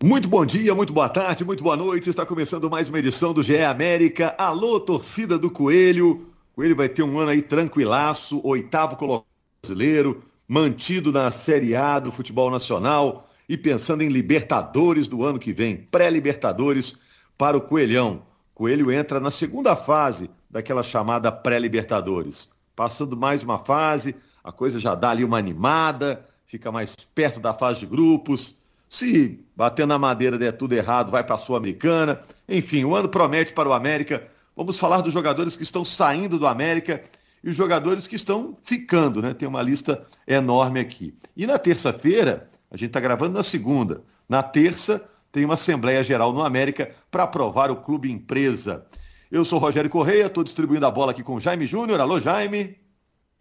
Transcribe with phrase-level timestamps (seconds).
[0.00, 2.08] Muito bom dia, muito boa tarde, muito boa noite.
[2.08, 4.32] Está começando mais uma edição do GE América.
[4.38, 6.28] Alô, torcida do Coelho.
[6.54, 9.26] Coelho vai ter um ano aí tranquilaço, oitavo colocado
[9.60, 15.52] brasileiro, mantido na Série A do futebol nacional e pensando em Libertadores do ano que
[15.52, 16.94] vem, pré-Libertadores
[17.36, 18.22] para o Coelhão.
[18.54, 22.48] Coelho entra na segunda fase daquela chamada pré-Libertadores.
[22.76, 27.52] Passando mais uma fase, a coisa já dá ali uma animada, fica mais perto da
[27.52, 28.57] fase de grupos
[28.88, 32.20] se bater na madeira der tudo errado, vai para a Sul-Americana.
[32.48, 34.26] Enfim, o ano promete para o América.
[34.56, 37.02] Vamos falar dos jogadores que estão saindo do América
[37.44, 39.34] e os jogadores que estão ficando, né?
[39.34, 41.14] Tem uma lista enorme aqui.
[41.36, 44.02] E na terça-feira, a gente está gravando na segunda.
[44.28, 48.86] Na terça, tem uma Assembleia Geral no América para aprovar o clube empresa.
[49.30, 52.00] Eu sou Rogério Correia, estou distribuindo a bola aqui com Jaime Júnior.
[52.00, 52.76] Alô, Jaime.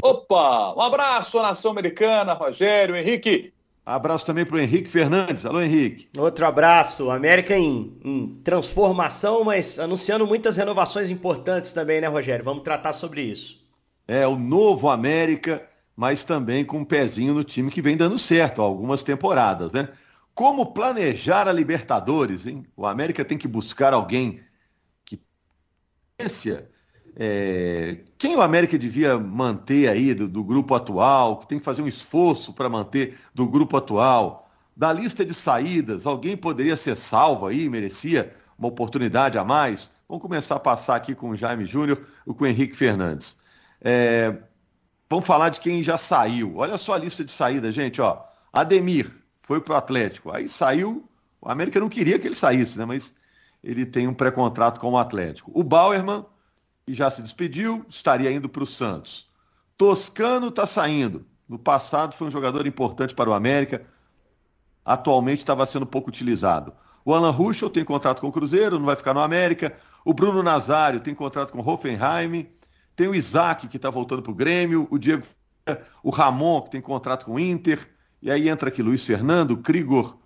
[0.04, 3.54] Opa, um abraço, nação americana, Rogério, Henrique.
[3.88, 5.46] Abraço também para o Henrique Fernandes.
[5.46, 6.10] Alô, Henrique.
[6.18, 7.10] Outro abraço.
[7.10, 12.44] América em, em, transformação, mas anunciando muitas renovações importantes também, né, Rogério?
[12.44, 13.66] Vamos tratar sobre isso.
[14.06, 15.66] É, o novo América,
[15.96, 19.88] mas também com um pezinho no time que vem dando certo há algumas temporadas, né?
[20.36, 22.66] Como planejar a Libertadores, hein?
[22.76, 24.42] O América tem que buscar alguém
[25.06, 25.18] que
[27.20, 31.82] é, quem o América devia manter aí do, do grupo atual, que tem que fazer
[31.82, 34.48] um esforço para manter do grupo atual?
[34.76, 39.90] Da lista de saídas, alguém poderia ser salvo aí, merecia uma oportunidade a mais?
[40.08, 43.40] Vamos começar a passar aqui com o Jaime Júnior e com o Henrique Fernandes.
[43.82, 44.36] É,
[45.10, 46.58] vamos falar de quem já saiu.
[46.58, 48.00] Olha só a lista de saída, gente.
[48.00, 48.22] Ó.
[48.54, 50.32] Ademir foi para o Atlético.
[50.32, 51.04] Aí saiu.
[51.42, 52.86] O América não queria que ele saísse, né?
[52.86, 53.16] Mas
[53.64, 55.52] ele tem um pré-contrato com o Atlético.
[55.54, 56.24] O Bauerman
[56.88, 59.28] e já se despediu, estaria indo para o Santos.
[59.78, 61.26] Toscano está saindo.
[61.48, 63.86] No passado foi um jogador importante para o América,
[64.84, 66.74] atualmente estava sendo pouco utilizado.
[67.04, 69.74] O Alan Ruschel tem contrato com o Cruzeiro, não vai ficar no América.
[70.04, 72.50] O Bruno Nazário tem contrato com o Hoffenheim.
[72.98, 74.88] Tem o Isaac, que está voltando para o Grêmio.
[74.92, 75.24] O Diego,
[76.04, 77.80] o Ramon, que tem contrato com o Inter.
[78.22, 80.18] E aí entra aqui Luiz Fernando, Krigor,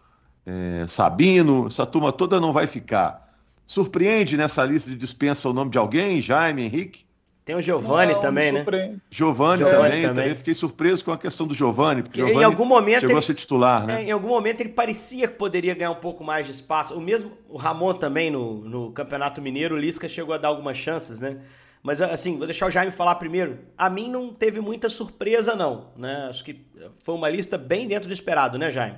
[0.44, 1.68] é, Sabino.
[1.68, 3.31] Essa turma toda não vai ficar.
[3.72, 6.20] Surpreende nessa lista de dispensa o nome de alguém?
[6.22, 7.06] Jaime, Henrique?
[7.46, 8.66] Tem o Giovanni também, né?
[9.10, 10.36] Giovanni também, também.
[10.36, 13.22] Fiquei surpreso com a questão do Giovanni, porque Giovanni em algum momento chegou ele, a
[13.22, 14.02] ser titular, né?
[14.02, 16.94] É, em algum momento ele parecia que poderia ganhar um pouco mais de espaço.
[16.96, 20.76] O mesmo o Ramon também no, no Campeonato Mineiro, o Lisca chegou a dar algumas
[20.76, 21.38] chances, né?
[21.82, 23.58] Mas assim, vou deixar o Jaime falar primeiro.
[23.78, 25.92] A mim não teve muita surpresa, não.
[25.96, 26.28] Né?
[26.30, 26.60] Acho que
[27.00, 28.98] foi uma lista bem dentro do esperado, né, Jaime?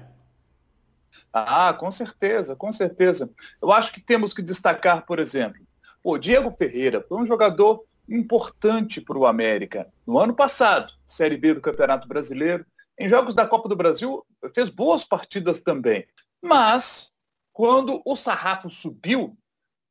[1.32, 3.30] Ah, com certeza, com certeza.
[3.62, 5.62] Eu acho que temos que destacar, por exemplo,
[6.04, 9.88] o Diego Ferreira foi um jogador importante para o América.
[10.06, 12.66] No ano passado, Série B do Campeonato Brasileiro,
[13.00, 16.06] em jogos da Copa do Brasil, fez boas partidas também.
[16.42, 17.12] Mas,
[17.54, 19.38] quando o sarrafo subiu,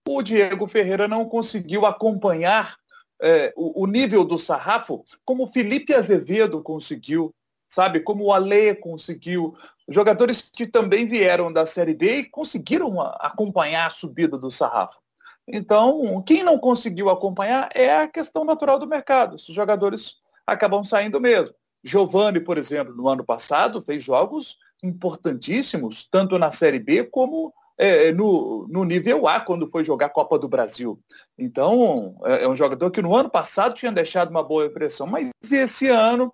[0.06, 2.76] o Diego Ferreira não conseguiu acompanhar
[3.20, 7.34] é, o, o nível do sarrafo como Felipe Azevedo conseguiu
[7.72, 8.00] sabe?
[8.00, 9.54] Como o Ale conseguiu.
[9.88, 15.00] Jogadores que também vieram da Série B e conseguiram acompanhar a subida do sarrafo.
[15.48, 19.36] Então, quem não conseguiu acompanhar é a questão natural do mercado.
[19.36, 20.16] Os jogadores
[20.46, 21.54] acabam saindo mesmo.
[21.82, 28.12] Giovani, por exemplo, no ano passado, fez jogos importantíssimos, tanto na Série B como é,
[28.12, 31.00] no, no nível A, quando foi jogar Copa do Brasil.
[31.38, 35.30] Então, é, é um jogador que no ano passado tinha deixado uma boa impressão, mas
[35.50, 36.30] esse ano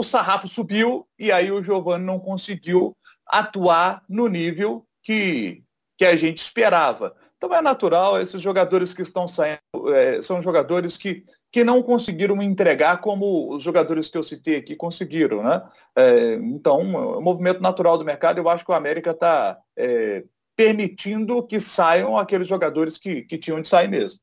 [0.00, 2.96] o sarrafo subiu e aí o Giovani não conseguiu
[3.26, 5.62] atuar no nível que,
[5.98, 7.14] que a gente esperava.
[7.36, 9.60] Então é natural, esses jogadores que estão saindo
[9.94, 11.22] é, são jogadores que,
[11.52, 15.42] que não conseguiram entregar como os jogadores que eu citei aqui conseguiram.
[15.42, 15.62] Né?
[15.96, 20.24] É, então, o é movimento natural do mercado, eu acho que o América está é,
[20.56, 24.18] permitindo que saiam aqueles jogadores que, que tinham de sair mesmo.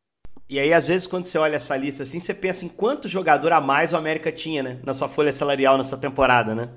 [0.50, 3.52] E aí, às vezes, quando você olha essa lista assim, você pensa em quanto jogador
[3.52, 4.78] a mais o América tinha, né?
[4.82, 6.70] Na sua folha salarial nessa temporada, né?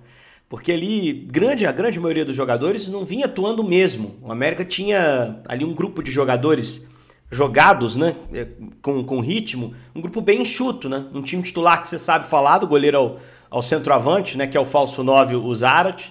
[0.49, 4.19] Porque ali, grande, a grande maioria dos jogadores não vinha atuando mesmo.
[4.23, 6.89] O América tinha ali um grupo de jogadores
[7.31, 8.17] jogados, né?
[8.35, 8.49] É,
[8.83, 11.07] com, com ritmo, um grupo bem enxuto, né?
[11.15, 13.19] Um time titular que você sabe falar, do goleiro ao,
[13.49, 14.49] ao centroavante, né?
[14.49, 16.09] Que é o falso 9, o Zarat.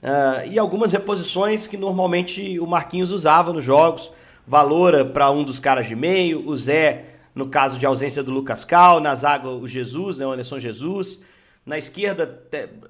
[0.00, 4.12] Uh, e algumas reposições que normalmente o Marquinhos usava nos jogos
[4.46, 7.04] Valora para um dos caras de meio, o Zé,
[7.34, 11.22] no caso de ausência do Lucas Cal, na zaga o Jesus, né, o Anderson Jesus.
[11.64, 12.42] Na esquerda,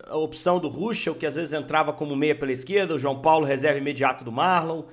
[0.08, 3.44] a opção do Ruschel, que às vezes entrava como meia pela esquerda, o João Paulo,
[3.44, 4.85] reserva imediato do Marlon.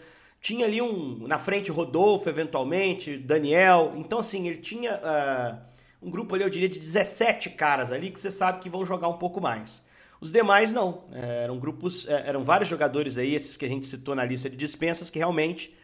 [0.41, 3.93] Tinha ali um, na frente, Rodolfo, eventualmente, Daniel.
[3.95, 5.57] Então, assim, ele tinha uh,
[6.01, 9.07] um grupo ali, eu diria, de 17 caras ali, que você sabe que vão jogar
[9.07, 9.85] um pouco mais.
[10.19, 11.03] Os demais não.
[11.13, 14.49] É, eram grupos, é, eram vários jogadores aí, esses que a gente citou na lista
[14.49, 15.75] de dispensas, que realmente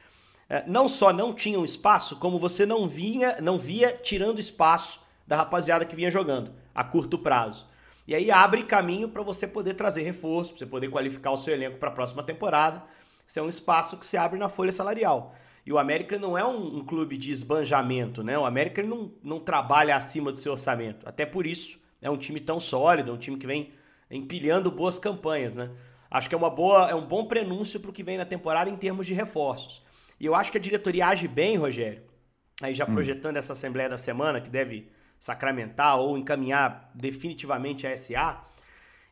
[0.68, 5.86] não só não tinham espaço, como você não vinha, não via tirando espaço da rapaziada
[5.86, 7.68] que vinha jogando a curto prazo.
[8.08, 11.54] E aí abre caminho para você poder trazer reforço, para você poder qualificar o seu
[11.54, 12.84] elenco para a próxima temporada.
[13.26, 15.34] Isso é um espaço que se abre na folha salarial.
[15.66, 18.38] E o América não é um, um clube de esbanjamento, né?
[18.38, 21.08] O América não, não trabalha acima do seu orçamento.
[21.08, 23.72] Até por isso é um time tão sólido, é um time que vem
[24.12, 25.72] empilhando boas campanhas, né?
[26.12, 28.70] Acho que é uma boa, é um bom prenúncio para o que vem na temporada
[28.70, 29.82] em termos de reforços.
[30.24, 32.02] E eu acho que a diretoria age bem, Rogério.
[32.62, 32.94] Aí já hum.
[32.94, 34.90] projetando essa assembleia da semana que deve
[35.20, 38.42] sacramentar ou encaminhar definitivamente a SA.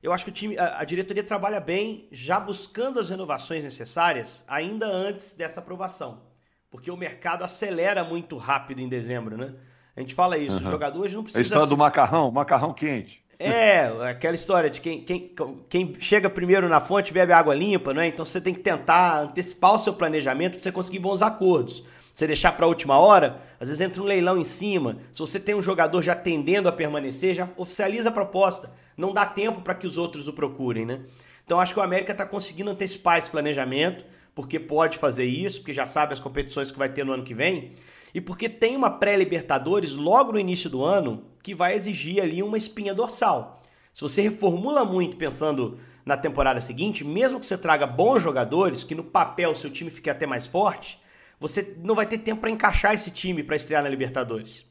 [0.01, 4.45] Eu acho que o time, a, a diretoria trabalha bem, já buscando as renovações necessárias
[4.47, 6.21] ainda antes dessa aprovação,
[6.69, 9.53] porque o mercado acelera muito rápido em dezembro, né?
[9.93, 10.67] A gente fala isso, uhum.
[10.69, 11.41] o jogador hoje não precisa.
[11.41, 13.20] A história do macarrão, macarrão quente.
[13.47, 15.31] É, aquela história de quem, quem,
[15.69, 18.07] quem chega primeiro na fonte bebe água limpa, não é?
[18.07, 21.83] Então você tem que tentar antecipar o seu planejamento para você conseguir bons acordos.
[22.13, 24.97] Você deixar para a última hora, às vezes entra um leilão em cima.
[25.13, 28.71] Se você tem um jogador já tendendo a permanecer, já oficializa a proposta.
[28.97, 30.99] Não dá tempo para que os outros o procurem, né?
[31.45, 34.05] Então acho que o América está conseguindo antecipar esse planejamento,
[34.35, 37.33] porque pode fazer isso, porque já sabe as competições que vai ter no ano que
[37.33, 37.71] vem
[38.13, 42.57] e porque tem uma pré-Libertadores logo no início do ano que vai exigir ali uma
[42.57, 43.61] espinha dorsal.
[43.93, 48.95] Se você reformula muito pensando na temporada seguinte, mesmo que você traga bons jogadores, que
[48.95, 50.99] no papel seu time fique até mais forte,
[51.39, 54.65] você não vai ter tempo para encaixar esse time para estrear na Libertadores.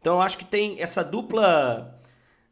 [0.00, 2.00] Então eu acho que tem essa dupla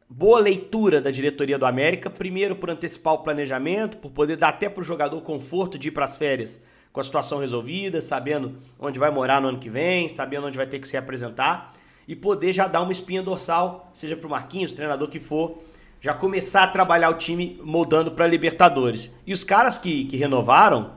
[0.09, 4.69] boa leitura da diretoria do América, primeiro por antecipar o planejamento, por poder dar até
[4.69, 6.61] para o jogador conforto de ir para as férias
[6.97, 10.65] com a situação resolvida, sabendo onde vai morar no ano que vem, sabendo onde vai
[10.65, 11.71] ter que se representar
[12.07, 15.59] e poder já dar uma espinha dorsal, seja para o Marquinhos, treinador que for,
[16.01, 19.15] já começar a trabalhar o time moldando para Libertadores.
[19.27, 20.93] E os caras que, que renovaram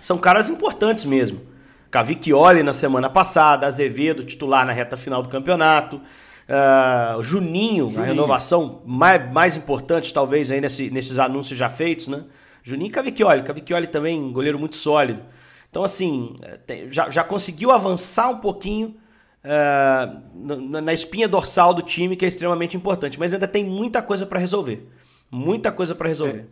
[0.00, 1.42] são caras importantes mesmo.
[1.90, 8.06] Cavicchioli na semana passada, Azevedo titular na reta final do campeonato, uh, Juninho, Juninho, a
[8.06, 12.24] renovação mais, mais importante talvez aí nesse, nesses anúncios já feitos, né?
[12.64, 13.42] Juninho e Cavicchioli.
[13.42, 15.22] Cavicchioli também um goleiro muito sólido.
[15.70, 16.34] Então, assim,
[16.66, 18.96] é, já, já conseguiu avançar um pouquinho
[19.44, 23.18] uh, na, na espinha dorsal do time, que é extremamente importante.
[23.18, 24.88] Mas ainda tem muita coisa para resolver.
[25.30, 26.46] Muita coisa para resolver.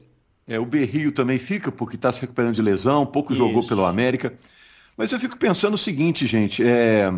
[0.47, 3.38] É, é, o Berrio também fica, porque está se recuperando de lesão, pouco Isso.
[3.38, 4.35] jogou pelo América.
[4.97, 6.62] Mas eu fico pensando o seguinte, gente.
[6.62, 7.11] É...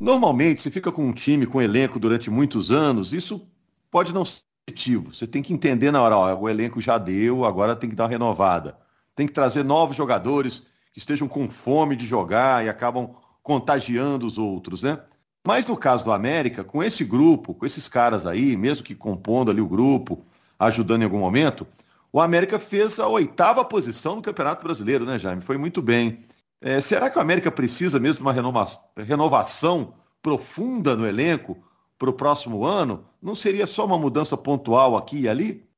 [0.00, 3.46] Normalmente, você fica com um time, com um elenco durante muitos anos, isso
[3.90, 5.14] pode não ser objetivo.
[5.14, 8.04] Você tem que entender na hora, ó, o elenco já deu, agora tem que dar
[8.04, 8.76] uma renovada.
[9.14, 10.62] Tem que trazer novos jogadores
[10.92, 13.10] que estejam com fome de jogar e acabam
[13.42, 15.00] contagiando os outros, né?
[15.46, 19.50] Mas no caso do América, com esse grupo, com esses caras aí, mesmo que compondo
[19.50, 20.22] ali o grupo,
[20.58, 21.66] ajudando em algum momento,
[22.12, 25.40] o América fez a oitava posição no Campeonato Brasileiro, né, Jaime?
[25.40, 26.18] Foi muito bem.
[26.60, 28.66] É, será que o América precisa mesmo de uma renova
[28.96, 31.56] renovação profunda no elenco
[31.98, 33.06] para o próximo ano?
[33.20, 35.68] Não seria só uma mudança pontual aqui e ali?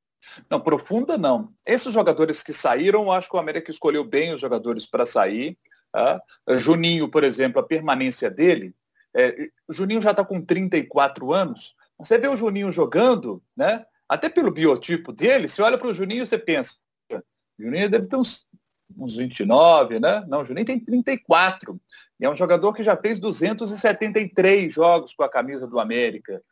[0.50, 1.52] Não, profunda não.
[1.66, 5.56] Esses jogadores que saíram, acho que o América escolheu bem os jogadores para sair.
[5.90, 6.20] Tá?
[6.58, 8.74] Juninho, por exemplo, a permanência dele.
[9.16, 11.74] É, Juninho já está com 34 anos.
[11.98, 13.84] Você vê o Juninho jogando, né?
[14.08, 16.74] Até pelo biotipo dele, você olha para o Juninho você pensa,
[17.60, 18.46] Juninho deve ter uns,
[18.96, 20.24] uns 29, né?
[20.28, 21.80] Não, o Juninho tem 34.
[22.18, 26.42] E é um jogador que já fez 273 jogos com a camisa do América.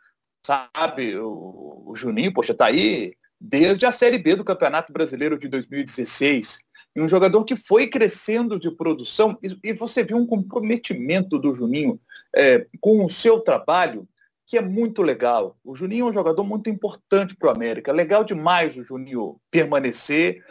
[0.44, 5.48] Sabe, o, o Juninho, poxa, tá aí desde a Série B do Campeonato Brasileiro de
[5.48, 6.58] 2016.
[6.96, 11.54] E um jogador que foi crescendo de produção, e, e você viu um comprometimento do
[11.54, 12.00] Juninho
[12.34, 14.08] é, com o seu trabalho,
[14.46, 15.58] que é muito legal.
[15.62, 17.92] O Juninho é um jogador muito importante para o América.
[17.92, 20.42] Legal demais o Juninho permanecer,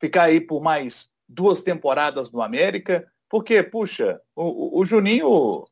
[0.00, 3.06] ficar aí por mais duas temporadas no América.
[3.28, 5.64] Porque, puxa, o, o Juninho.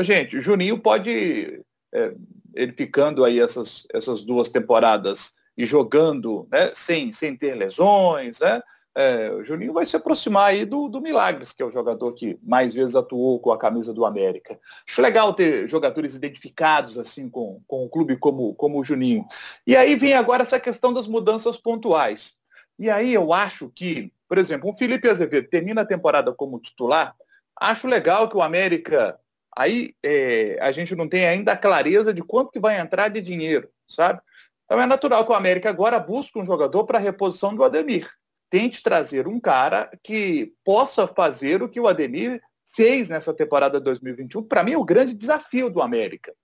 [0.00, 1.62] Gente, o Juninho pode.
[1.94, 2.14] É,
[2.54, 8.60] ele ficando aí essas, essas duas temporadas e jogando né, sem, sem ter lesões, né?
[8.98, 12.38] É, o Juninho vai se aproximar aí do, do Milagres, que é o jogador que
[12.42, 14.58] mais vezes atuou com a camisa do América.
[14.88, 19.26] Acho legal ter jogadores identificados assim com, com um clube como, como o Juninho.
[19.66, 22.32] E aí vem agora essa questão das mudanças pontuais.
[22.78, 27.14] E aí eu acho que por exemplo, o Felipe Azevedo termina a temporada como titular,
[27.60, 29.18] acho legal que o América,
[29.56, 33.20] aí é, a gente não tem ainda a clareza de quanto que vai entrar de
[33.20, 34.20] dinheiro, sabe?
[34.64, 38.10] Então é natural que o América agora busque um jogador para a reposição do Ademir.
[38.50, 42.40] Tente trazer um cara que possa fazer o que o Ademir
[42.74, 44.42] fez nessa temporada 2021.
[44.42, 46.34] Para mim é o grande desafio do América.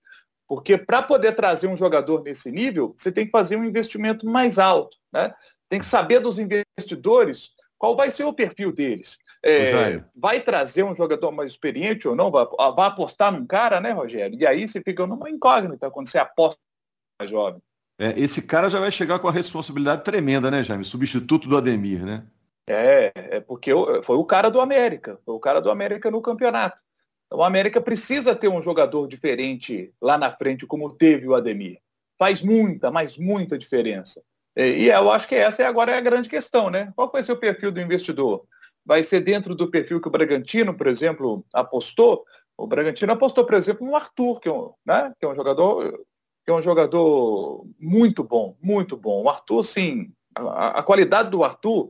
[0.47, 4.57] Porque para poder trazer um jogador nesse nível, você tem que fazer um investimento mais
[4.57, 4.97] alto.
[5.11, 5.33] Né?
[5.69, 7.51] Tem que saber dos investidores
[7.83, 9.17] qual vai ser o perfil deles.
[9.43, 12.31] É, vai trazer um jogador mais experiente ou não?
[12.31, 14.39] Vai, vai, apostar num cara, né, Rogério?
[14.39, 16.61] E aí você fica numa incógnita quando você aposta
[17.19, 17.61] mais jovem.
[17.99, 20.85] É, esse cara já vai chegar com a responsabilidade tremenda, né, Jaime?
[20.85, 22.23] Substituto do Ademir, né?
[22.69, 23.71] É, é porque
[24.01, 26.81] foi o cara do América, foi o cara do América no campeonato.
[27.25, 31.79] Então, o América precisa ter um jogador diferente lá na frente, como teve o Ademir.
[32.17, 34.23] Faz muita, mas muita diferença.
[34.55, 36.91] E eu acho que essa é agora é a grande questão, né?
[36.95, 38.45] Qual vai ser o perfil do investidor?
[38.85, 42.23] Vai ser dentro do perfil que o Bragantino, por exemplo, apostou?
[42.57, 45.11] O Bragantino apostou, por exemplo, no Arthur, que é um, né?
[45.19, 46.03] que é um jogador
[46.45, 49.23] que é um jogador muito bom, muito bom.
[49.23, 51.89] O Arthur, sim, a, a qualidade do Arthur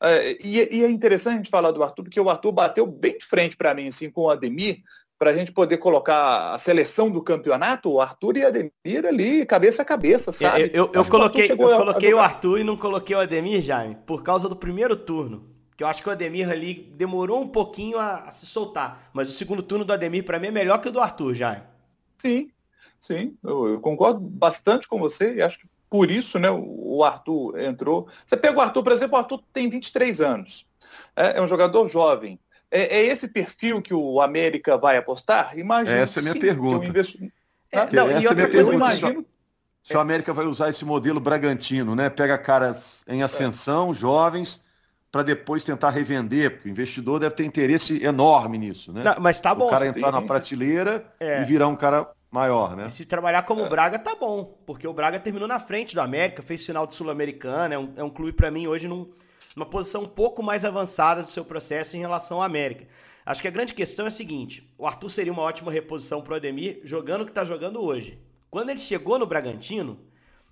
[0.00, 3.18] é, e, e, é interessante a gente falar do Arthur, porque o Arthur bateu bem
[3.18, 4.82] de frente para mim, assim, com o Ademir,
[5.18, 9.44] para a gente poder colocar a seleção do campeonato, o Arthur e o Ademir ali,
[9.44, 10.70] cabeça a cabeça, sabe?
[10.72, 14.22] Eu, eu, eu coloquei, eu coloquei o Arthur e não coloquei o Ademir, Jaime, por
[14.22, 15.44] causa do primeiro turno.
[15.76, 19.10] Que eu acho que o Ademir ali demorou um pouquinho a, a se soltar.
[19.12, 21.62] Mas o segundo turno do Ademir, para mim, é melhor que o do Arthur, Jaime.
[22.16, 22.50] Sim,
[23.00, 23.36] sim.
[23.44, 28.08] Eu, eu concordo bastante com você e acho que por isso né, o Arthur entrou.
[28.24, 30.66] Você pega o Arthur, por exemplo, o Arthur tem 23 anos.
[31.16, 32.38] É, é um jogador jovem.
[32.70, 35.56] É, é, esse perfil que o América vai apostar?
[35.58, 35.96] Imagina.
[35.96, 36.86] Essa é a minha sim, pergunta.
[36.86, 37.32] Investi...
[37.72, 38.74] É, não, essa é a minha pergunta.
[38.74, 39.26] Imagino...
[39.82, 42.10] Se o América vai usar esse modelo Bragantino, né?
[42.10, 44.66] Pega caras em ascensão, jovens,
[45.10, 49.02] para depois tentar revender, porque o investidor deve ter interesse enorme nisso, né?
[49.02, 49.68] Não, mas tá bom.
[49.68, 51.40] O cara entrar na prateleira é.
[51.40, 52.86] e virar um cara maior, né?
[52.86, 54.58] E se trabalhar como o Braga, tá bom.
[54.66, 57.74] Porque o Braga terminou na frente do América, fez final de Sul-Americana.
[57.74, 59.10] É um, é um clube, para mim, hoje, num,
[59.56, 62.86] numa posição um pouco mais avançada do seu processo em relação ao América.
[63.24, 66.34] Acho que a grande questão é a seguinte: o Arthur seria uma ótima reposição pro
[66.34, 68.18] Ademir, jogando o que tá jogando hoje.
[68.50, 69.98] Quando ele chegou no Bragantino,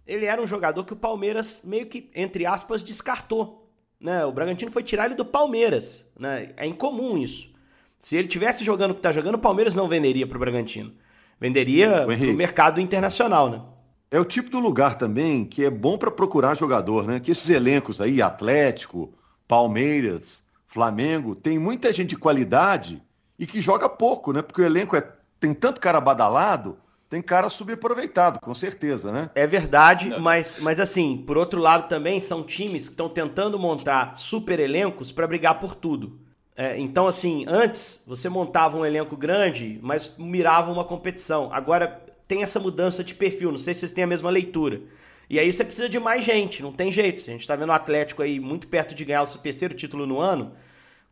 [0.07, 3.71] ele era um jogador que o Palmeiras meio que, entre aspas, descartou.
[3.99, 4.25] Né?
[4.25, 6.11] O Bragantino foi tirar ele do Palmeiras.
[6.19, 6.53] Né?
[6.57, 7.51] É incomum isso.
[7.99, 10.93] Se ele tivesse jogando o que tá jogando, o Palmeiras não venderia pro Bragantino.
[11.41, 13.63] Venderia no mercado internacional, né?
[14.11, 17.21] É o tipo do lugar também que é bom para procurar jogador, né?
[17.21, 19.13] Que esses elencos aí, Atlético,
[19.47, 23.03] Palmeiras, Flamengo, tem muita gente de qualidade
[23.39, 24.43] e que joga pouco, né?
[24.43, 25.07] Porque o elenco é,
[25.39, 26.79] tem tanto cara badalado,
[27.09, 29.31] tem cara subaproveitado, com certeza, né?
[29.35, 34.17] É verdade, mas, mas assim, por outro lado também são times que estão tentando montar
[34.17, 36.19] super elencos para brigar por tudo.
[36.57, 41.53] É, então, assim, antes você montava um elenco grande, mas mirava uma competição.
[41.53, 44.81] Agora tem essa mudança de perfil, não sei se vocês têm a mesma leitura.
[45.29, 47.21] E aí você precisa de mais gente, não tem jeito.
[47.21, 50.07] A gente está vendo o Atlético aí muito perto de ganhar o seu terceiro título
[50.07, 50.53] no ano,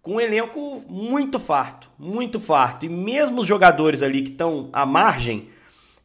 [0.01, 2.87] com um elenco muito farto, muito farto.
[2.87, 5.49] E mesmo os jogadores ali que estão à margem,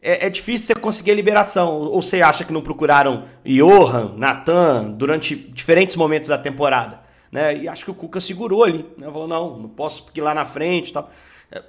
[0.01, 1.75] é, é, difícil você conseguir a liberação.
[1.75, 7.08] Ou você acha que não procuraram Johan, Natan, durante diferentes momentos da temporada?
[7.31, 7.55] Né?
[7.57, 9.05] E acho que o Cuca segurou ali, né?
[9.05, 11.11] Falou, não, não posso ir lá na frente tal.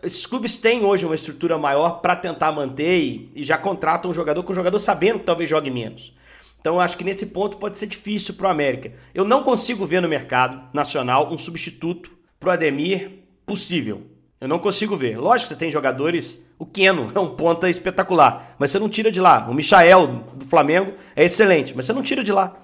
[0.03, 4.15] Esses clubes têm hoje uma estrutura maior para tentar manter e, e, já contratam um
[4.15, 6.15] jogador com o jogador sabendo que talvez jogue menos.
[6.61, 8.93] Então acho que nesse ponto pode ser difícil para o América.
[9.15, 14.03] Eu não consigo ver no mercado nacional um substituto para o Ademir possível.
[14.39, 15.19] Eu não consigo ver.
[15.19, 16.45] Lógico que você tem jogadores.
[16.59, 19.47] O Keno é um ponta espetacular, mas você não tira de lá.
[19.49, 22.55] O Michael do Flamengo é excelente, mas você não tira de lá.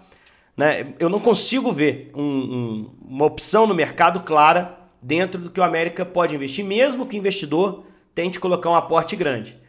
[0.56, 0.94] Né?
[0.98, 5.62] Eu não consigo ver um, um, uma opção no mercado clara dentro do que o
[5.62, 7.84] América pode investir, mesmo que o investidor
[8.14, 9.60] tente colocar um aporte grande.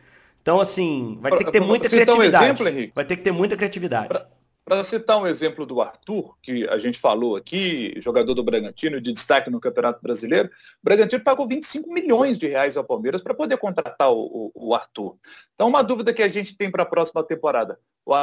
[0.42, 2.46] Então, assim, vai ter que ter muita criatividade.
[2.46, 4.08] Um exemplo, vai ter que ter muita criatividade.
[4.64, 9.12] Para citar um exemplo do Arthur, que a gente falou aqui, jogador do Bragantino de
[9.12, 10.52] destaque no Campeonato Brasileiro, o
[10.84, 15.18] Bragantino pagou 25 milhões de reais ao Palmeiras para poder contratar o, o, o, Arthur.
[15.54, 17.78] Então, uma dúvida que a gente tem para a próxima temporada.
[18.06, 18.14] O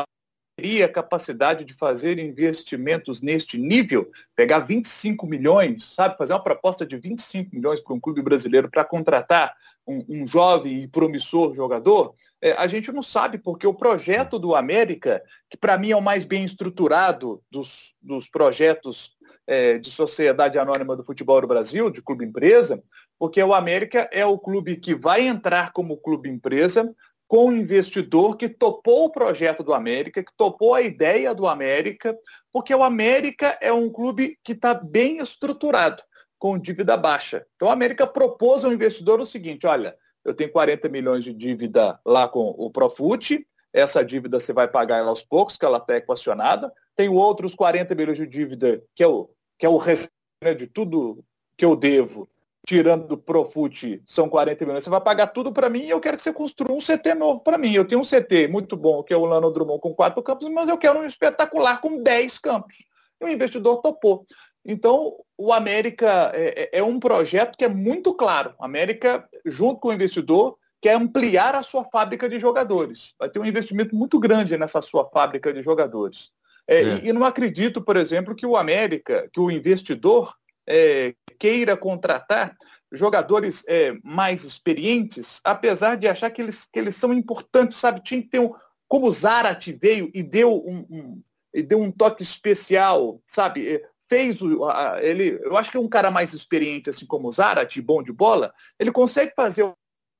[0.56, 6.96] teria capacidade de fazer investimentos neste nível, pegar 25 milhões, sabe, fazer uma proposta de
[6.96, 9.54] 25 milhões para um clube brasileiro para contratar
[9.86, 14.54] um, um, jovem e promissor jogador, é, a gente não sabe, porque o projeto do
[14.54, 19.12] América, que para mim é o mais bem estruturado dos, dos projetos
[19.46, 22.82] é, de sociedade anônima do futebol do Brasil, de clube empresa,
[23.18, 26.94] porque o América é o clube que vai entrar como clube empresa,
[27.26, 32.16] com um investidor que topou o projeto do América, que topou a ideia do América,
[32.52, 36.02] porque o América é um clube que está bem estruturado,
[36.38, 37.46] com dívida baixa.
[37.56, 41.98] Então, o América propôs ao investidor o seguinte: olha, eu tenho 40 milhões de dívida
[42.04, 45.96] lá com o Profut, essa dívida você vai pagar ela aos poucos, que ela está
[45.96, 46.72] equacionada.
[46.94, 49.28] Tenho outros 40 milhões de dívida, que é o,
[49.58, 50.14] que é o restante
[50.44, 51.24] né, de tudo
[51.56, 52.28] que eu devo,
[52.66, 54.84] tirando do Profute, são 40 milhões.
[54.84, 57.40] Você vai pagar tudo para mim e eu quero que você construa um CT novo
[57.40, 57.72] para mim.
[57.74, 60.68] Eu tenho um CT muito bom, que é o Lano Drummond com quatro campos, mas
[60.68, 62.76] eu quero um espetacular com 10 campos.
[63.20, 64.24] E o investidor topou.
[64.64, 68.54] Então, o América é, é, é um projeto que é muito claro.
[68.58, 73.14] A América, junto com o investidor, quer ampliar a sua fábrica de jogadores.
[73.18, 76.30] Vai ter um investimento muito grande nessa sua fábrica de jogadores.
[76.66, 76.82] É, é.
[76.82, 80.34] E, e, não acredito, por exemplo, que o América, que o investidor
[80.66, 82.56] é, queira contratar
[82.92, 88.02] jogadores é, mais experientes, apesar de achar que eles, que eles são importantes, sabe?
[88.02, 88.52] Tinha que ter um.
[88.88, 91.22] Como o Zarat veio e deu um, um,
[91.52, 93.76] e deu um toque especial, sabe?
[93.76, 94.64] É, fez o.
[94.64, 98.02] A, ele, eu acho que é um cara mais experiente, assim como o Zarat, bom
[98.02, 99.74] de bola, ele consegue fazer o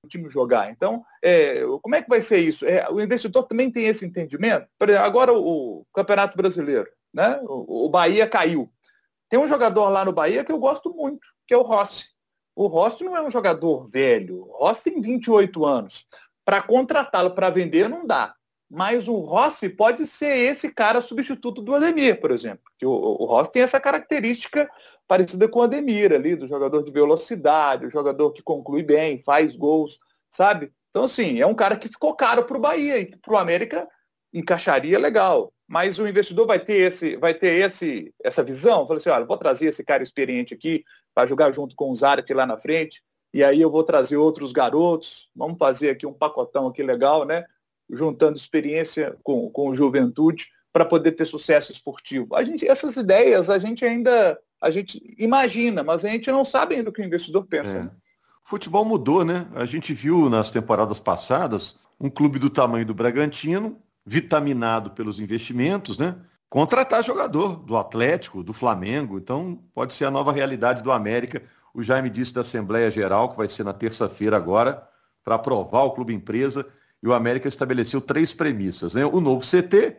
[0.09, 0.71] time jogar.
[0.71, 2.67] Então, é, como é que vai ser isso?
[2.67, 4.67] É, o investidor também tem esse entendimento?
[4.81, 7.41] Exemplo, agora o, o Campeonato Brasileiro, né?
[7.45, 8.71] O, o Bahia caiu.
[9.29, 12.07] Tem um jogador lá no Bahia que eu gosto muito, que é o Rossi.
[12.55, 14.43] O Rossi não é um jogador velho.
[14.43, 16.07] O Rossi tem 28 anos.
[16.45, 18.35] Para contratá-lo para vender não dá.
[18.71, 22.63] Mas o Rossi pode ser esse cara substituto do Ademir, por exemplo.
[22.65, 24.69] Porque o, o Rossi tem essa característica
[25.07, 29.55] parecida com o Ademir ali, do jogador de velocidade, o jogador que conclui bem, faz
[29.55, 29.99] gols,
[30.31, 30.73] sabe?
[30.91, 33.89] Então, assim, é um cara que ficou caro para o Bahia e para o América
[34.33, 39.11] encaixaria legal mas o investidor vai ter esse, vai ter esse, essa visão, falou assim,
[39.11, 42.59] olha, vou trazer esse cara experiente aqui para jogar junto com o Zarat lá na
[42.59, 43.03] frente,
[43.33, 47.45] e aí eu vou trazer outros garotos, vamos fazer aqui um pacotão aqui legal, né?
[47.91, 52.37] Juntando experiência com, com juventude para poder ter sucesso esportivo.
[52.37, 56.77] A gente, essas ideias a gente ainda a gente imagina, mas a gente não sabe
[56.77, 57.79] ainda o que o investidor pensa.
[57.79, 57.83] É.
[57.85, 59.47] O futebol mudou, né?
[59.55, 65.99] A gente viu nas temporadas passadas um clube do tamanho do Bragantino vitaminado pelos investimentos,
[65.99, 66.17] né?
[66.49, 69.19] Contratar jogador do Atlético, do Flamengo.
[69.19, 71.43] Então, pode ser a nova realidade do América.
[71.75, 74.87] O Jaime disse da Assembleia Geral, que vai ser na terça-feira agora,
[75.25, 76.65] para aprovar o clube empresa.
[77.03, 79.05] E o América estabeleceu três premissas: né?
[79.05, 79.97] o novo CT,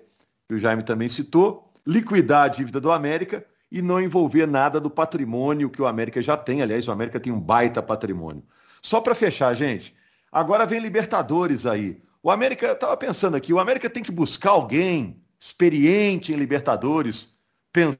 [0.48, 4.90] que o Jaime também citou, liquidar a dívida do América e não envolver nada do
[4.90, 6.62] patrimônio que o América já tem.
[6.62, 8.44] Aliás, o América tem um baita patrimônio.
[8.82, 9.94] Só para fechar, gente,
[10.32, 12.02] agora vem Libertadores aí.
[12.26, 17.32] O América, estava pensando aqui, o América tem que buscar alguém experiente em Libertadores,
[17.72, 18.00] pensar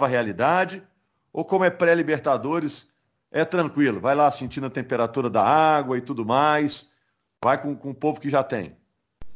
[0.00, 0.82] a realidade,
[1.32, 2.90] ou como é pré-Libertadores,
[3.30, 6.90] é tranquilo, vai lá sentindo a temperatura da água e tudo mais,
[7.40, 8.76] vai com, com o povo que já tem.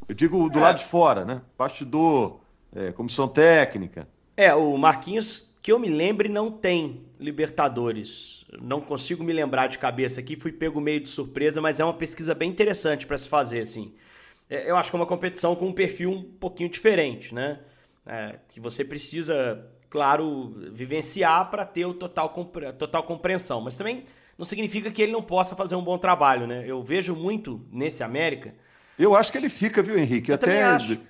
[0.09, 0.63] Eu digo do é.
[0.63, 1.41] lado de fora, né?
[1.57, 2.41] Bastidor,
[2.75, 4.09] é, comissão técnica.
[4.37, 8.45] É, o Marquinhos, que eu me lembre, não tem Libertadores.
[8.61, 11.95] Não consigo me lembrar de cabeça aqui, fui pego meio de surpresa, mas é uma
[11.95, 13.95] pesquisa bem interessante para se fazer, assim.
[14.49, 17.61] É, eu acho que é uma competição com um perfil um pouquinho diferente, né?
[18.05, 22.31] É, que você precisa, claro, vivenciar para ter o total,
[22.77, 23.61] total compreensão.
[23.61, 24.03] Mas também
[24.37, 26.65] não significa que ele não possa fazer um bom trabalho, né?
[26.67, 28.57] Eu vejo muito nesse América.
[28.99, 30.31] Eu acho que ele fica, viu, Henrique?
[30.31, 30.35] Eu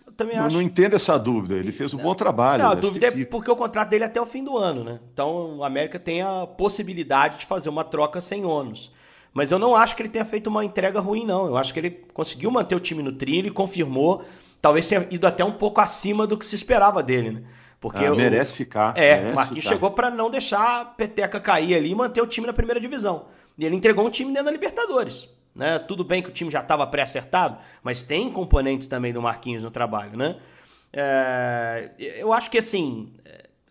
[0.07, 0.55] Até também não, acho.
[0.55, 1.55] não entendo essa dúvida.
[1.55, 2.63] Ele fez um bom trabalho.
[2.63, 5.01] Não, a dúvida é porque o contrato dele é até o fim do ano, né?
[5.13, 8.93] Então o América tem a possibilidade de fazer uma troca sem ônus.
[9.33, 11.47] Mas eu não acho que ele tenha feito uma entrega ruim, não.
[11.47, 14.25] Eu acho que ele conseguiu manter o time no trilho e confirmou.
[14.61, 17.43] Talvez tenha ido até um pouco acima do que se esperava dele, né?
[17.81, 18.93] Porque ah, merece ficar.
[18.97, 19.75] É, merece o Marquinhos ficar.
[19.75, 23.27] chegou para não deixar a peteca cair ali e manter o time na primeira divisão.
[23.57, 25.29] E ele entregou um time dentro da Libertadores.
[25.61, 25.79] Né?
[25.79, 29.71] Tudo bem que o time já estava pré-acertado, mas tem componentes também do Marquinhos no
[29.71, 30.41] trabalho, né?
[30.91, 33.13] É, eu acho que assim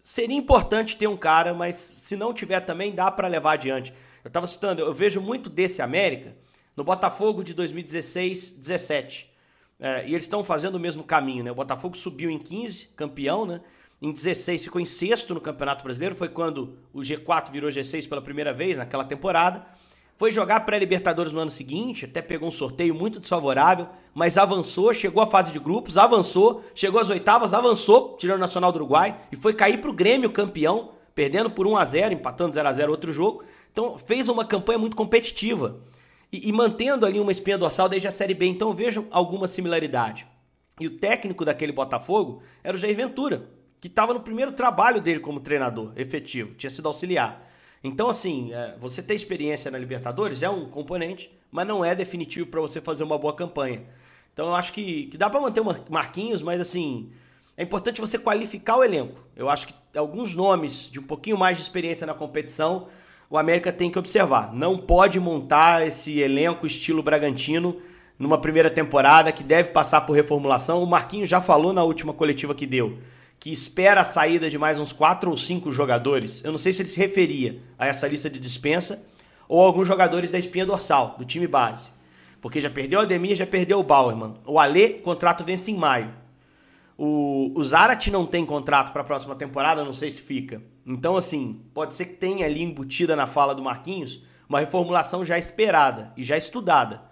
[0.04, 3.92] seria importante ter um cara, mas se não tiver também dá para levar adiante.
[4.24, 6.36] Eu estava citando, eu vejo muito desse América
[6.78, 9.28] no Botafogo de 2016, 17.
[9.80, 11.52] É, e eles estão fazendo o mesmo caminho, né?
[11.52, 13.62] O Botafogo subiu em 15, campeão, né?
[14.00, 18.22] Em 16 ficou em sexto no Campeonato Brasileiro, foi quando o G4 virou G6 pela
[18.22, 19.66] primeira vez naquela temporada.
[20.20, 25.24] Foi jogar pré-Libertadores no ano seguinte, até pegou um sorteio muito desfavorável, mas avançou, chegou
[25.24, 29.38] à fase de grupos, avançou, chegou às oitavas, avançou, tirou o Nacional do Uruguai e
[29.38, 32.92] foi cair para o Grêmio campeão, perdendo por 1 a 0 empatando 0 a 0
[32.92, 33.46] outro jogo.
[33.72, 35.80] Então fez uma campanha muito competitiva
[36.30, 38.46] e, e mantendo ali uma espinha dorsal desde a Série B.
[38.46, 40.28] Então vejo alguma similaridade.
[40.82, 45.22] E o técnico daquele Botafogo era o Jair Ventura, que estava no primeiro trabalho dele
[45.22, 47.49] como treinador efetivo, tinha sido auxiliar.
[47.84, 52.48] Então, assim, é, você ter experiência na Libertadores é um componente, mas não é definitivo
[52.48, 53.84] para você fazer uma boa campanha.
[54.34, 57.12] Então, eu acho que, que dá para manter o Marquinhos, mas, assim,
[57.56, 59.22] é importante você qualificar o elenco.
[59.36, 62.88] Eu acho que alguns nomes de um pouquinho mais de experiência na competição
[63.30, 64.54] o América tem que observar.
[64.54, 67.80] Não pode montar esse elenco estilo Bragantino
[68.18, 70.82] numa primeira temporada que deve passar por reformulação.
[70.82, 72.98] O Marquinhos já falou na última coletiva que deu
[73.40, 76.44] que espera a saída de mais uns quatro ou cinco jogadores.
[76.44, 79.08] Eu não sei se ele se referia a essa lista de dispensa
[79.48, 81.90] ou alguns jogadores da espinha dorsal, do time base.
[82.42, 84.36] Porque já perdeu o Ademir, já perdeu o Bauerman.
[84.46, 86.14] O Alê, contrato vence em maio.
[86.98, 90.62] O, o Zarat não tem contrato para a próxima temporada, não sei se fica.
[90.86, 95.38] Então, assim, pode ser que tenha ali embutida na fala do Marquinhos uma reformulação já
[95.38, 97.04] esperada e já estudada.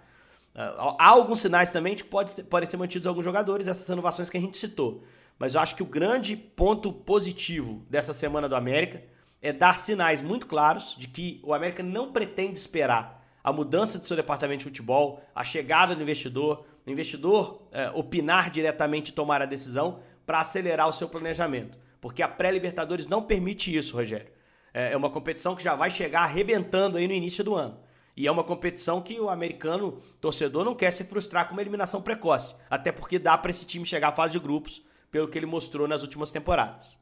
[0.54, 4.28] Uh, há alguns sinais também de que pode, podem ser mantidos alguns jogadores, essas renovações
[4.28, 5.04] que a gente citou.
[5.38, 9.02] Mas eu acho que o grande ponto positivo dessa semana do América
[9.40, 14.04] é dar sinais muito claros de que o América não pretende esperar a mudança de
[14.04, 19.40] seu departamento de futebol, a chegada do investidor, o investidor é, opinar diretamente e tomar
[19.40, 21.78] a decisão para acelerar o seu planejamento.
[22.00, 24.30] Porque a pré-Libertadores não permite isso, Rogério.
[24.74, 27.78] É, é uma competição que já vai chegar arrebentando aí no início do ano.
[28.16, 32.02] E é uma competição que o americano torcedor não quer se frustrar com uma eliminação
[32.02, 32.54] precoce.
[32.68, 35.88] Até porque dá para esse time chegar à fase de grupos, pelo que ele mostrou
[35.88, 36.98] nas últimas temporadas.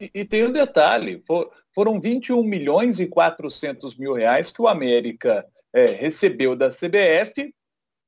[0.00, 4.68] E, e tem um detalhe: for, foram 21 milhões e 400 mil reais que o
[4.68, 7.54] América é, recebeu da CBF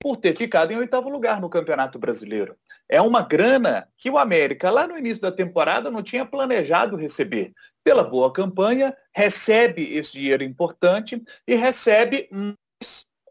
[0.00, 2.56] por ter ficado em oitavo lugar no Campeonato Brasileiro.
[2.88, 7.52] É uma grana que o América, lá no início da temporada, não tinha planejado receber.
[7.84, 12.28] Pela boa campanha, recebe esse dinheiro importante e recebe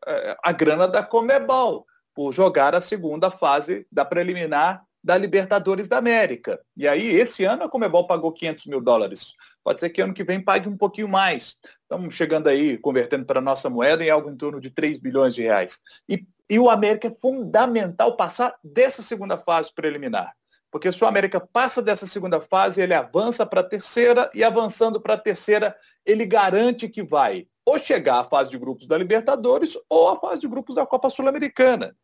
[0.07, 5.97] é, a grana da Comebol, por jogar a segunda fase da preliminar da Libertadores da
[5.97, 6.59] América.
[6.77, 9.33] E aí, esse ano, a Comebol pagou 500 mil dólares.
[9.63, 11.55] Pode ser que ano que vem pague um pouquinho mais.
[11.81, 15.33] Estamos chegando aí, convertendo para a nossa moeda, em algo em torno de 3 bilhões
[15.33, 15.79] de reais.
[16.07, 20.33] E, e o América é fundamental passar dessa segunda fase preliminar.
[20.69, 25.01] Porque se o América passa dessa segunda fase, ele avança para a terceira, e avançando
[25.01, 29.77] para a terceira, ele garante que vai ou chegar à fase de grupos da Libertadores
[29.89, 31.95] ou à fase de grupos da Copa Sul-Americana.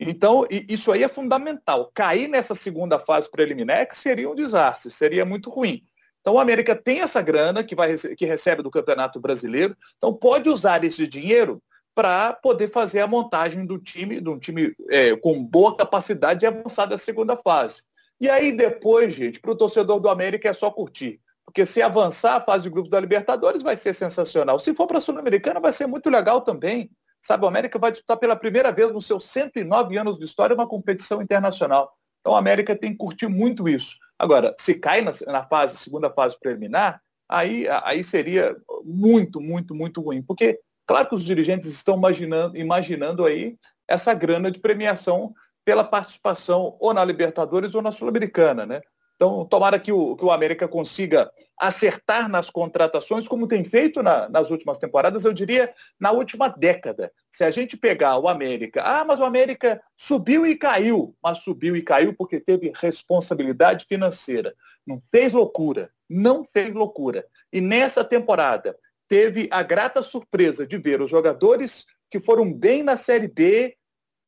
[0.00, 1.90] Então, isso aí é fundamental.
[1.92, 5.82] Cair nessa segunda fase preliminar seria um desastre, seria muito ruim.
[6.20, 10.48] Então, o América tem essa grana que, vai, que recebe do Campeonato Brasileiro, então pode
[10.48, 11.62] usar esse dinheiro
[11.94, 16.46] para poder fazer a montagem do time, de um time é, com boa capacidade de
[16.46, 17.82] avançar da segunda fase.
[18.18, 21.20] E aí depois, gente, para o torcedor do América é só curtir.
[21.44, 24.58] Porque se avançar a fase de grupos da Libertadores vai ser sensacional.
[24.58, 26.90] Se for para a Sul-Americana vai ser muito legal também.
[27.22, 30.66] Sabe, o América vai disputar pela primeira vez nos seus 109 anos de história uma
[30.66, 31.94] competição internacional.
[32.20, 33.96] Então, o América tem que curtir muito isso.
[34.18, 40.00] Agora, se cai na, na fase, segunda fase preliminar, aí, aí seria muito, muito, muito
[40.00, 40.22] ruim.
[40.22, 43.56] Porque, claro que os dirigentes estão imaginando, imaginando aí
[43.88, 48.80] essa grana de premiação pela participação ou na Libertadores ou na Sul-Americana, né?
[49.20, 54.30] Então, tomara que o, que o América consiga acertar nas contratações, como tem feito na,
[54.30, 57.12] nas últimas temporadas, eu diria na última década.
[57.30, 61.76] Se a gente pegar o América, ah, mas o América subiu e caiu, mas subiu
[61.76, 64.54] e caiu porque teve responsabilidade financeira.
[64.86, 67.26] Não fez loucura, não fez loucura.
[67.52, 68.74] E nessa temporada
[69.06, 73.76] teve a grata surpresa de ver os jogadores que foram bem na Série B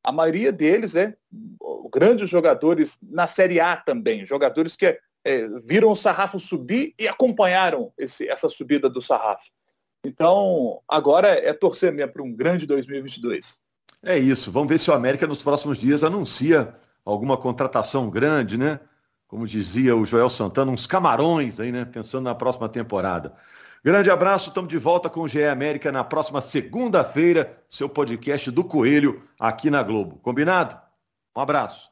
[0.05, 1.15] a maioria deles, né,
[1.93, 7.93] grandes jogadores na Série A também, jogadores que é, viram o sarrafo subir e acompanharam
[7.97, 9.51] esse, essa subida do sarrafo.
[10.05, 13.61] Então, agora é torcer mesmo para um grande 2022.
[14.03, 14.51] É isso.
[14.51, 18.81] Vamos ver se o América nos próximos dias anuncia alguma contratação grande, né?
[19.29, 21.85] Como dizia o Joel Santana, uns camarões aí, né?
[21.85, 23.33] Pensando na próxima temporada.
[23.85, 28.63] Grande abraço, estamos de volta com o GE América na próxima segunda-feira, seu podcast do
[28.63, 30.21] Coelho aqui na Globo.
[30.21, 30.81] Combinado?
[31.37, 31.92] Um abraço.